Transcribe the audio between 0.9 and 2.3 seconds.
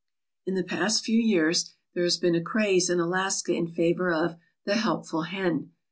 few years there has